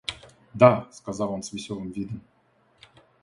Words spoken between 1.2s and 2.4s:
он с веселым видом.